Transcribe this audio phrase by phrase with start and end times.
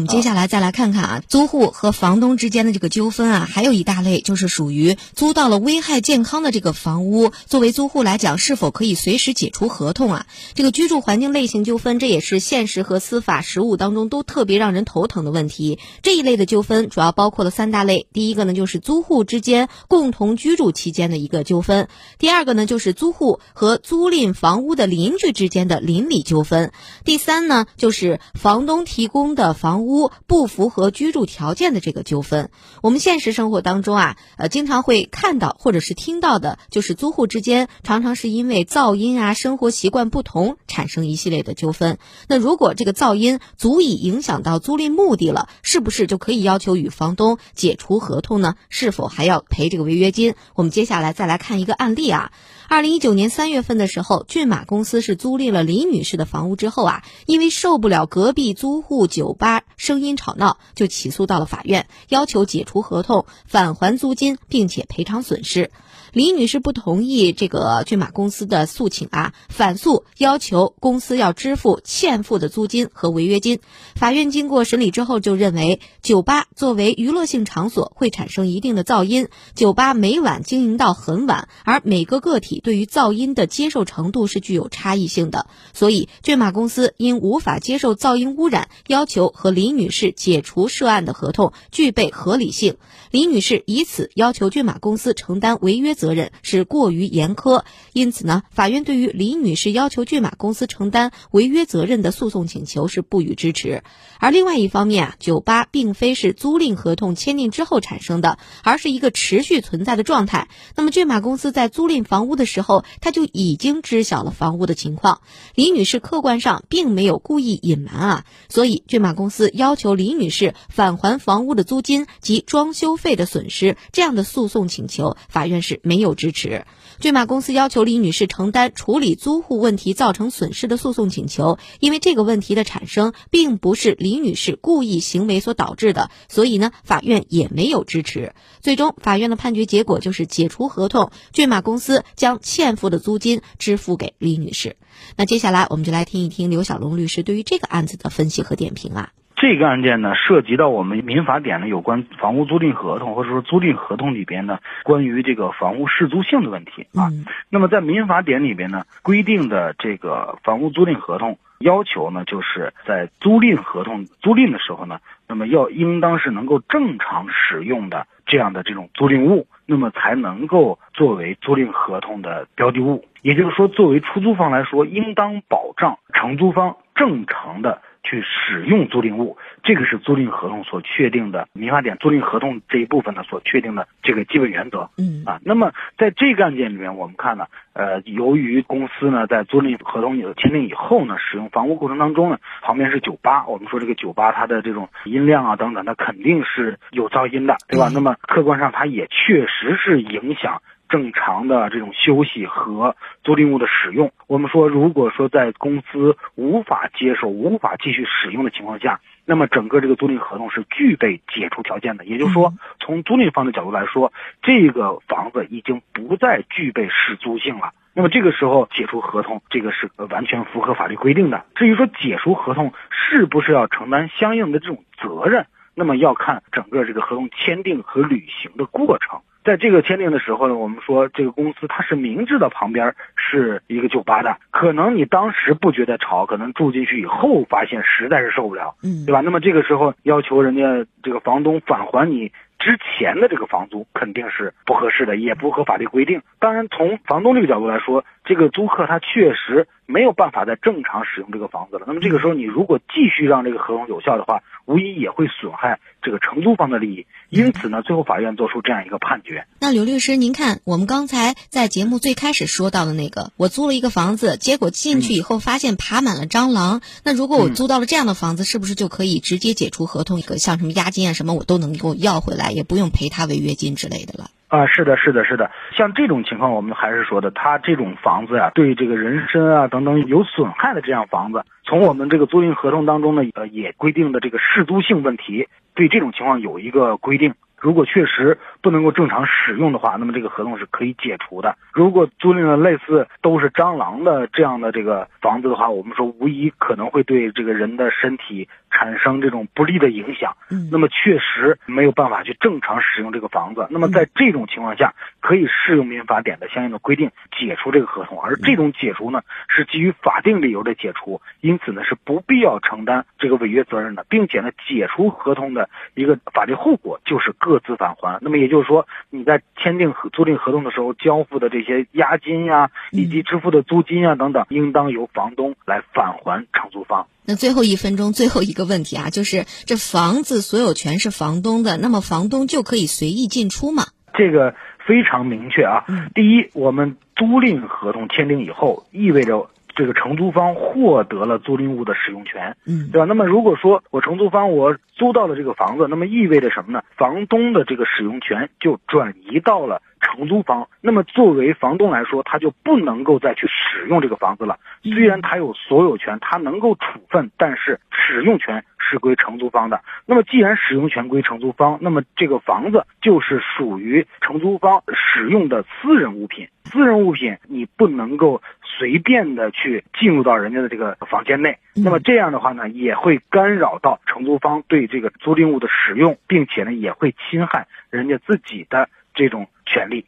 [0.00, 10.26] 我们接下来再来看看啊，租户和房东之间的这个纠纷啊，还有一大类就是属于租到了危害健康的这个房屋，作为租户来讲，是否可以随时解除合同啊？
[10.54, 15.78] 这个居住环境类型纠纷，这也是现实和司法实务当中都特别让人头疼的问题。
[16.02, 21.88] 这一类的纠纷主要包括了三大类，第一个呢就是租户之间共同居住期间的一个纠纷，
[22.18, 26.72] 第二个呢就是租户和租赁房屋的邻居之间的邻里纠纷，
[27.04, 29.89] 第三呢就是房东提供的房。
[29.89, 32.50] 屋屋不符合居住条件的这个纠纷，
[32.82, 41.98] 我们现实生活当中啊，呃，经常会看到或者是听到的，就是租户之间常常是因为噪音啊、生活习惯不同产生一系列的纠纷。
[42.28, 48.54] 那如果这个噪音足以影响到租赁目的了，是不是就可以要求与房东解除合同呢？
[48.68, 50.34] 是否还要赔这个违约金？
[50.54, 52.32] 我们接下来再来看一个案例啊。
[52.68, 65.70] 二零一九年三月份的时候，骏马公司是租赁了李女士的房屋之后啊，因为受不了隔壁租户酒吧声音吵闹，就起诉到了法院，要求解除合同、返还租金，并且赔偿损失。
[66.12, 73.60] 李女士不同意这个骏马公司的诉请啊，反诉要求公司要支付欠付的租金和违约金。
[73.94, 92.76] 法院经过审理之后，就认为酒吧作为娱乐性场所会产生一定的噪音，酒吧每晚经营到很晚，而每个个体对于噪音的接受程度是具有差异性的，所以骏马公司因无法接受噪音污染，要求和李女士解除涉案的合同，具备合理性。
[93.12, 95.94] 李女士以此要求骏马公司承担违约。
[96.00, 103.82] 责任是过于严苛，因此呢，法院对于李女士要求骏马公司承担违约责任的诉讼请求是不予支持。
[104.18, 110.48] 而另外一方面啊，酒吧并非是租赁合同签订之后产生的，而是一个持续存在的状态。
[110.74, 115.20] 那么骏马公司在租赁房屋的时候，他就已经知晓了房屋的情况。
[115.54, 125.78] 李女士客观上并没有故意隐瞒啊，所以骏马公司要求李女士返还房屋的租金及装修费的损失，这样的诉讼请求，法院是。
[125.90, 126.66] 没有支持，
[127.00, 138.34] 骏马公司要求李女士承担处理租户问题造成损失的诉讼请求，因为这个问题的产生并不是李女士故意行为所导致的，所以呢，法院也没有支持。
[138.60, 144.76] 最终，法院的判决结果就是解除合同，骏马公司将欠付的租金支付给李女士。
[145.16, 149.10] 那接下来我们就来听一听刘小龙律师对于这个案子的分析和点评啊。
[149.40, 157.08] 这个案件呢，涉及到我们民法典的有关房屋租赁合同或者说租赁合同里边呢，关于这个房屋适租性的问题啊。
[157.48, 173.06] 那么在民法典里边呢，规定的这个房屋租赁合同要求呢，就是在租赁合同租赁的时候呢，那么要应当是能够正常使用的这样的这种租赁物，那么才能够作为租赁合同的标的物。
[173.22, 177.80] 也就是说，作为出租方来说，应当保障承租方正常的。
[178.02, 184.88] 去使用租赁物，这个是租赁合同所确定的民法典租赁合同这一部分呢所确定的这个基本原则。
[184.98, 197.90] 嗯啊，那么在这个案件里面，我们看呢，呃，由于公司呢在租赁合同有签订以后呢，使用房屋过程当中呢，旁边是酒吧，我们说这个酒吧它的这种音量啊等等，它肯定是有噪音的，对吧？
[197.92, 200.62] 那么客观上它也确实是影响。
[200.90, 212.04] 正常的这种休息和租赁物的使用，我们说，如果说在公司无法接受、无法继续使用的情况下，那么整个这个租赁合同是具备解除条件的。
[212.04, 214.12] 也就是说，从租赁方的角度来说，
[214.42, 217.72] 这个房子已经不再具备适租性了。
[217.94, 221.44] 那么这个时候解除合同，这个是完全符合法律规定的。
[221.54, 225.46] 至于说解除合同是不是要承担相应的这种责任，
[225.76, 229.20] 那么要看整个这个合同签订和履行的过程。
[229.44, 239.20] 在这个签订的时候呢，我们说这个公司它是明知道旁边是一个酒吧的，可能你当时不觉得吵，可能住进去以后发现实在是受不了，嗯，对吧？
[239.22, 246.20] 那么这个时候要求人家这个房东返还你之前的这个房租，肯定是不合适的，也不合法律规定。
[246.38, 251.84] 当然，从房东这个角度来说，这个租客他确实没有办法再正常使用这个房子了。
[251.86, 257.06] 那么这个时候你如果继续让这个合同有效的话，无疑也会损害这个承租方的利益。
[257.28, 259.46] 因此呢，最后法院做出这样一个判决。
[259.58, 266.80] 那刘律师，您看，我们刚才在节目最开始说到的那个，我租了一个房子，结果进去以后发现爬满了蟑螂。
[267.04, 270.20] 那如果我租到了这样的房子，是不是就可以直接解除合同？
[270.20, 274.30] 一个像什么押金啊什么，我都能够要回来，也不用赔他违约金之类的了？
[274.50, 287.32] 啊，是的，是的，是的，像这种情况，我们还是说的，他这种房子呀，对这个人身啊等等有损害的这样房子，从我们这个租赁合同当中呢，呃，也规定的这个适租性问题，对这种情况有一个规定。
[287.60, 291.56] 如果确实不能够正常使用的话，那么这个合同是可以解除的。
[291.74, 300.36] 如果租赁了类似都是蟑螂的这样的这个房子的话，我们说无疑可能会对这个人的身体产生这种不利的影响。
[300.50, 303.66] 嗯，那么确实没有办法去正常使用这个房子。
[303.70, 308.20] 那么在这种情况下，可以适用民法典的相应的规定解除这个合同。
[308.20, 318.18] 而这种解除呢，是基于法定理由的解除，因此呢是不必要承担这个违约责任的，并且呢解除合同的一个法律后果就是各自返还。
[318.20, 327.06] 那么也就是说，你在签订合租赁合同的时候交付的这些押金呀，以及支付的租金呀等等，应当由房东来返还承租方。
[327.30, 333.84] 那最后一分钟，最后一个问题啊，就是这房子所有权是房东的，那么房东就可以随意进出吗？
[334.14, 335.84] 这个非常明确啊。
[335.86, 343.04] 嗯第一，我们租赁合同签订以后，意味着这个承租方获得了租赁物的使用权，嗯对吧？
[343.04, 346.82] 那么如果说我承租方我租到了这个房子，那么意味着什么呢？
[346.96, 350.68] 房东的这个使用权就转移到了承租方。
[350.80, 354.58] 那么作为房东来说，他就不能够再去使用这个房子了。
[354.82, 359.82] 虽然他有所有权，他能够处分，但是使用权是归承租方的。
[360.06, 366.48] 那么既然使用权归承租方，那么这个房子就是属于承租方使用的私人物品。
[366.64, 371.58] 私人物品你不能够随便的去进入到人家的这个房间内。
[371.74, 378.88] 嗯那么这样的话呢，也会干扰到承租方对这个租赁物的使用，并且呢，也会侵害人家自己的
[379.20, 380.06] 这种权利。